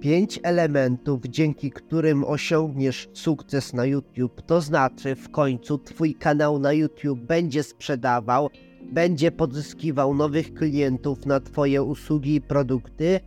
[0.00, 6.72] Pięć elementów, dzięki którym osiągniesz sukces na YouTube, to znaczy w końcu Twój kanał na
[6.72, 8.50] YouTube będzie sprzedawał,
[8.92, 13.20] będzie pozyskiwał nowych klientów na Twoje usługi i produkty,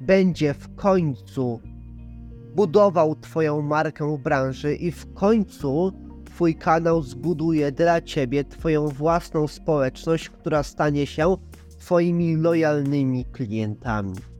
[0.00, 1.60] będzie w końcu
[2.54, 5.92] budował Twoją markę w branży i w końcu
[6.24, 11.36] Twój kanał zbuduje dla Ciebie Twoją własną społeczność, która stanie się
[11.78, 14.31] Twoimi lojalnymi klientami.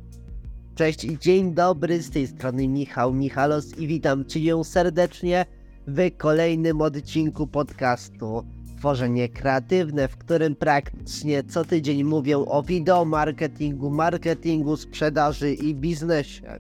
[0.75, 5.46] Cześć i dzień dobry, z tej strony Michał Michalos i witam Cię serdecznie
[5.86, 8.45] w kolejnym odcinku podcastu
[8.79, 16.58] Tworzenie Kreatywne, w którym praktycznie co tydzień mówię o wideo marketingu, marketingu, sprzedaży i biznesie.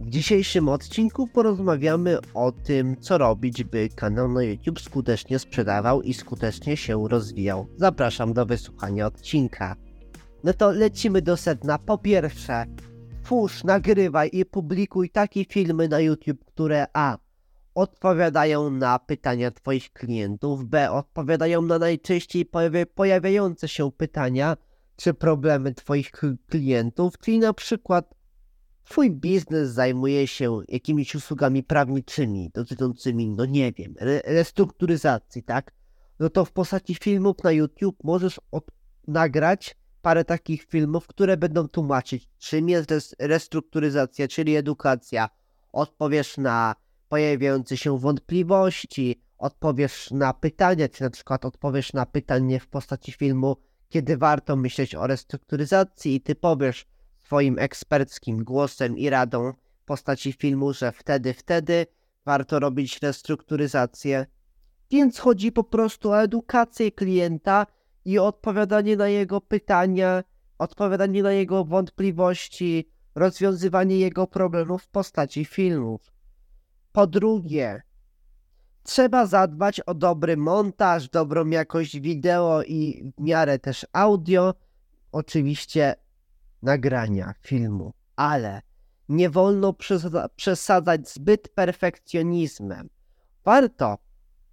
[0.00, 6.14] W dzisiejszym odcinku porozmawiamy o tym, co robić, by kanał na YouTube skutecznie sprzedawał i
[6.14, 7.66] skutecznie się rozwijał.
[7.76, 9.76] Zapraszam do wysłuchania odcinka.
[10.44, 11.78] No to lecimy do sedna.
[11.78, 12.66] Po pierwsze,
[13.24, 17.18] twórz, nagrywaj i publikuj takie filmy na YouTube, które a.
[17.74, 20.90] odpowiadają na pytania Twoich klientów, b.
[20.90, 22.50] odpowiadają na najczęściej
[22.94, 24.56] pojawiające się pytania
[24.96, 26.10] czy problemy Twoich
[26.46, 28.14] klientów, czyli na przykład
[28.84, 35.72] Twój biznes zajmuje się jakimiś usługami prawniczymi dotyczącymi, no nie wiem, re restrukturyzacji, tak?
[36.18, 38.40] No to w postaci filmów na YouTube możesz
[39.08, 45.28] nagrać parę takich filmów, które będą tłumaczyć, czym jest restrukturyzacja, czyli edukacja.
[45.72, 46.74] Odpowiesz na
[47.08, 53.56] pojawiające się wątpliwości, odpowiesz na pytania, czy na przykład odpowiesz na pytanie w postaci filmu,
[53.88, 56.86] kiedy warto myśleć o restrukturyzacji i ty powiesz
[57.22, 61.86] swoim eksperckim głosem i radą w postaci filmu, że wtedy, wtedy
[62.24, 64.26] warto robić restrukturyzację.
[64.90, 67.66] Więc chodzi po prostu o edukację klienta,
[68.04, 70.24] i odpowiadanie na jego pytania,
[70.58, 76.12] odpowiadanie na jego wątpliwości, rozwiązywanie jego problemów w postaci filmów.
[76.92, 77.82] Po drugie,
[78.82, 84.54] trzeba zadbać o dobry montaż, dobrą jakość wideo i w miarę też audio,
[85.12, 85.94] oczywiście
[86.62, 88.62] nagrania filmu, ale
[89.08, 89.74] nie wolno
[90.36, 92.88] przesadzać zbyt perfekcjonizmem.
[93.44, 93.98] Warto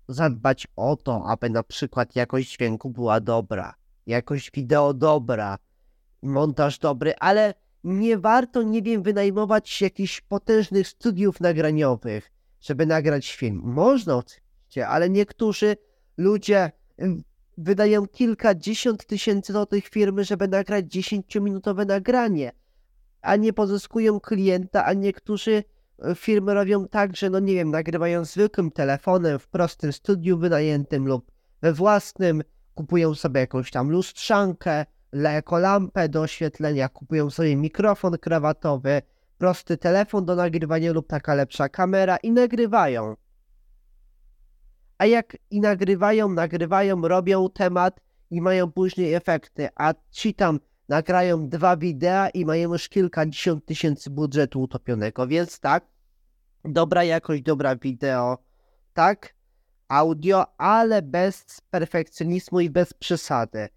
[0.07, 3.73] zadbać o to, aby na przykład jakość dźwięku była dobra,
[4.05, 5.57] jakość wideo dobra,
[6.23, 7.53] montaż dobry, ale
[7.83, 12.31] nie warto, nie wiem, wynajmować jakichś potężnych studiów nagraniowych,
[12.61, 13.61] żeby nagrać film.
[13.63, 15.77] Można oczywiście, ale niektórzy
[16.17, 16.71] ludzie
[17.57, 22.51] wydają kilkadziesiąt tysięcy złotych firmy, żeby nagrać 10-minutowe nagranie,
[23.21, 25.63] a nie pozyskują klienta, a niektórzy
[26.15, 31.31] firmy robią tak, że no nie wiem, nagrywają zwykłym telefonem w prostym studiu wynajętym lub
[31.61, 32.43] we własnym,
[32.75, 39.01] kupują sobie jakąś tam lustrzankę, jako lampę do oświetlenia, kupują sobie mikrofon krawatowy,
[39.37, 43.15] prosty telefon do nagrywania lub taka lepsza kamera i nagrywają.
[44.97, 47.99] A jak i nagrywają, nagrywają, robią temat
[48.31, 50.59] i mają później efekty, a ci tam
[50.89, 55.85] nagrają dwa wideo i mają już kilkadziesiąt tysięcy budżetu utopionego, więc tak,
[56.65, 58.37] dobra jakość, dobra wideo,
[58.93, 59.33] tak,
[59.87, 63.67] audio, ale bez perfekcjonizmu i bez przesady.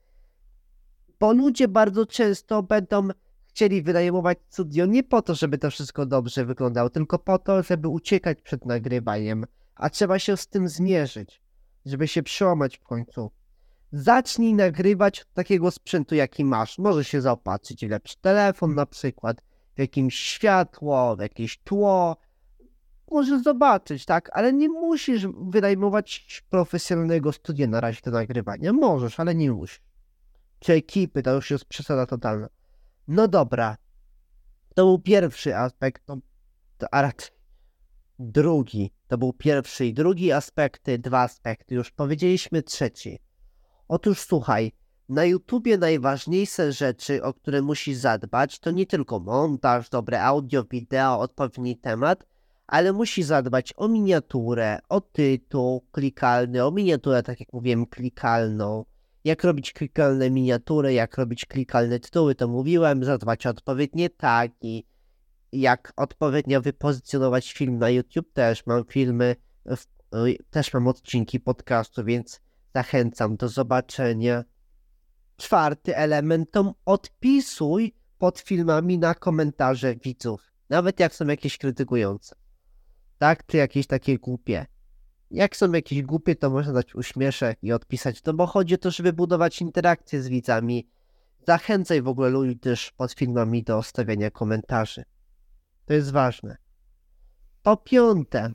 [1.20, 3.08] Bo ludzie bardzo często będą
[3.48, 7.88] chcieli wynajmować studio nie po to, żeby to wszystko dobrze wyglądało, tylko po to, żeby
[7.88, 11.42] uciekać przed nagrywaniem, a trzeba się z tym zmierzyć,
[11.86, 13.30] żeby się przełamać w końcu.
[13.92, 16.78] Zacznij nagrywać takiego sprzętu, jaki masz.
[16.78, 19.42] Może się zaopatrzyć w lepszy telefon na przykład,
[19.76, 22.16] w jakimś światło, w jakieś tło.
[23.10, 24.30] Możesz zobaczyć, tak?
[24.32, 28.72] Ale nie musisz wynajmować profesjonalnego studia na razie do nagrywania.
[28.72, 29.80] Możesz, ale nie musisz.
[30.58, 32.48] Czy ekipy, to już jest przesada totalna.
[33.08, 33.76] No dobra.
[34.74, 36.18] To był pierwszy aspekt, no,
[36.78, 37.30] to, a raczej
[38.18, 38.92] drugi.
[39.08, 41.74] To był pierwszy i drugi aspekty, dwa aspekty.
[41.74, 43.18] Już powiedzieliśmy trzeci.
[43.90, 44.72] Otóż słuchaj,
[45.08, 51.20] na YouTubie najważniejsze rzeczy, o które musisz zadbać, to nie tylko montaż, dobre audio, wideo,
[51.20, 52.26] odpowiedni temat,
[52.66, 58.84] ale musisz zadbać o miniaturę, o tytuł klikalny, o miniaturę, tak jak mówiłem, klikalną.
[59.24, 64.86] Jak robić klikalne miniatury, jak robić klikalne tytuły, to mówiłem, zadbać o odpowiednie tagi,
[65.52, 69.36] jak odpowiednio wypozycjonować film na YouTube, też mam filmy,
[70.50, 72.40] też mam odcinki podcastu, więc
[72.74, 74.44] Zachęcam do zobaczenia.
[75.36, 80.52] Czwarty element to odpisuj pod filmami na komentarze widzów.
[80.68, 82.36] Nawet jak są jakieś krytykujące.
[83.18, 84.66] Tak, czy jakieś takie głupie.
[85.30, 88.90] Jak są jakieś głupie, to można dać uśmieszek i odpisać, no bo chodzi o to,
[88.90, 90.88] żeby budować interakcję z widzami.
[91.46, 95.04] Zachęcaj w ogóle ludzi też pod filmami do stawiania komentarzy.
[95.84, 96.56] To jest ważne.
[97.62, 98.52] Po piąte,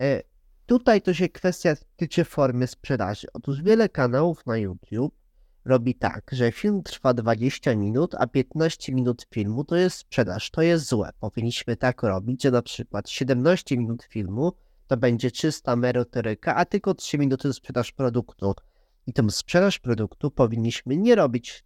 [0.00, 0.22] e,
[0.70, 3.26] tutaj to się kwestia tyczy formy sprzedaży.
[3.32, 5.14] Otóż wiele kanałów na YouTube
[5.64, 10.50] robi tak, że film trwa 20 minut, a 15 minut filmu to jest sprzedaż.
[10.50, 11.10] To jest złe.
[11.20, 14.52] Powinniśmy tak robić, że na przykład 17 minut filmu
[14.86, 18.54] to będzie czysta merytoryka, a tylko 3 minuty sprzedaż produktu.
[19.06, 21.64] I tą sprzedaż produktu powinniśmy nie robić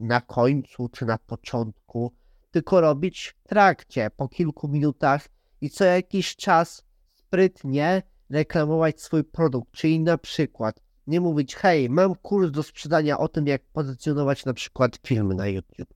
[0.00, 2.12] na końcu czy na początku,
[2.50, 5.28] tylko robić w trakcie, po kilku minutach
[5.60, 6.84] i co jakiś czas
[7.14, 9.72] sprytnie reklamować swój produkt.
[9.72, 14.54] Czyli na przykład nie mówić, hej, mam kurs do sprzedania o tym, jak pozycjonować na
[14.54, 15.94] przykład filmy na YouTube.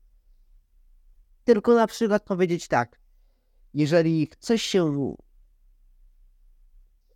[1.43, 2.99] Tylko na przykład powiedzieć tak,
[3.73, 5.15] jeżeli chcesz się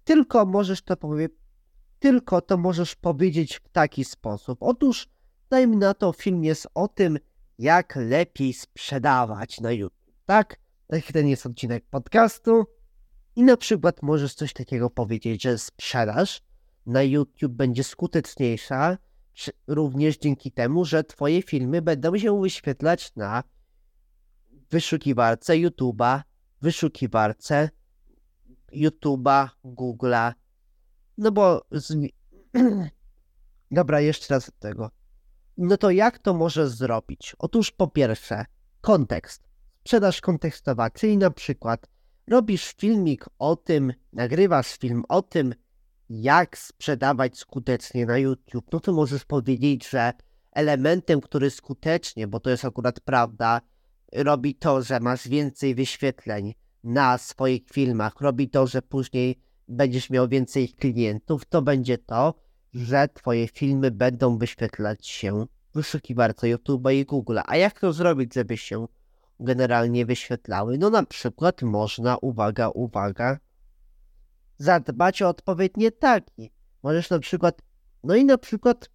[0.04, 1.38] tylko możesz to powiedzieć,
[2.00, 4.58] tylko to możesz powiedzieć w taki sposób.
[4.62, 5.08] Otóż,
[5.50, 7.20] dajmy na to, film jest o tym,
[7.58, 10.60] jak lepiej sprzedawać na YouTube, tak?
[10.88, 12.66] Taki ten jest odcinek podcastu.
[13.36, 16.42] I na przykład możesz coś takiego powiedzieć, że sprzedaż
[16.86, 18.98] na YouTube będzie skuteczniejsza,
[19.68, 23.44] również dzięki temu, że Twoje filmy będą się wyświetlać na
[24.72, 26.22] wyszukiwarce YouTube'a,
[26.62, 27.70] wyszukiwarce
[28.74, 30.34] YouTube'a, Google'a.
[31.18, 31.62] No bo.
[31.72, 31.96] Z...
[33.72, 34.92] Dobra, jeszcze raz od tego.
[35.58, 37.36] No to jak to możesz zrobić?
[37.40, 38.46] Otóż po pierwsze,
[38.82, 39.50] kontekst.
[39.80, 41.88] Sprzedaż kontekstowa, czyli na przykład
[42.30, 45.54] robisz filmik o tym, nagrywasz film o tym,
[46.10, 50.14] jak sprzedawać skutecznie na YouTube, no to możesz powiedzieć, że
[50.52, 53.62] elementem, który skutecznie, bo to jest akurat prawda,
[54.14, 56.54] robi to, że masz więcej wyświetleń
[56.84, 62.34] na swoich filmach, robi to, że później będziesz miał więcej klientów, to będzie to,
[62.74, 67.42] że twoje filmy będą wyświetlać się w wyszukiwarce YouTube'a i Google'a.
[67.46, 68.88] A jak to zrobić, żeby się
[69.40, 70.78] generalnie wyświetlały?
[70.78, 73.38] No na przykład można, uwaga, uwaga,
[74.58, 76.52] zadbać o odpowiednie tagi.
[76.84, 77.62] Możesz na przykład,
[78.04, 78.90] no i na przykład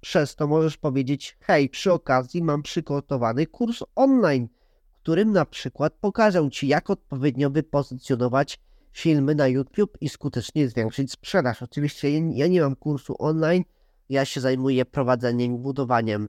[0.00, 4.48] przez to możesz powiedzieć, hej, przy okazji mam przygotowany kurs online,
[4.92, 8.58] w którym na przykład pokażę Ci, jak odpowiednio wypozycjonować
[8.92, 11.62] filmy na YouTube i skutecznie zwiększyć sprzedaż.
[11.62, 13.64] Oczywiście ja nie mam kursu online,
[14.08, 16.28] ja się zajmuję prowadzeniem budowaniem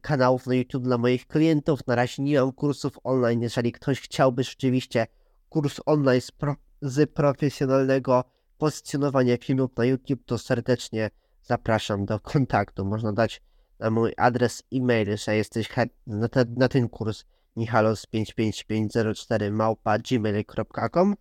[0.00, 1.86] kanałów na YouTube dla moich klientów.
[1.86, 3.42] Na razie nie mam kursów online.
[3.42, 5.06] Jeżeli ktoś chciałby rzeczywiście
[5.48, 8.24] kurs online z, pro, z profesjonalnego
[8.58, 11.10] pozycjonowania filmów na YouTube, to serdecznie
[11.42, 12.84] zapraszam do kontaktu.
[12.84, 13.42] Można dać
[13.78, 15.68] na mój adres e-mail, że jesteś
[16.06, 17.24] na, te, na ten kurs
[17.56, 21.14] michalos55504 małpa gmail.com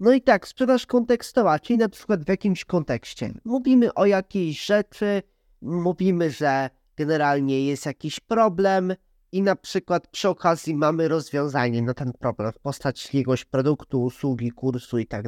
[0.00, 3.32] no i tak, sprzedaż kontekstowa, czyli na przykład w jakimś kontekście.
[3.44, 5.22] Mówimy o jakiejś rzeczy,
[5.62, 8.94] mówimy, że generalnie jest jakiś problem
[9.32, 14.50] i na przykład przy okazji mamy rozwiązanie na ten problem w postaci jakiegoś produktu, usługi,
[14.50, 15.26] kursu i tak.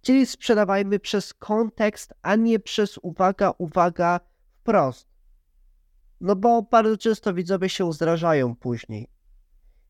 [0.00, 4.20] Czyli sprzedawajmy przez kontekst, a nie przez uwaga, uwaga,
[4.60, 5.08] wprost.
[6.20, 9.08] No bo bardzo często widzowie się zrażają później.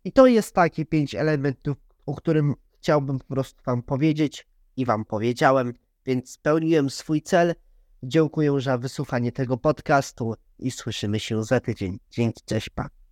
[0.04, 1.76] I to jest takie pięć elementów,
[2.06, 4.46] o którym chciałbym po prostu Wam powiedzieć
[4.76, 5.72] i Wam powiedziałem,
[6.06, 7.54] więc spełniłem swój cel.
[8.02, 11.98] Dziękuję za wysłuchanie tego podcastu i słyszymy się za tydzień.
[12.10, 12.96] Dzięki, cześć, pa.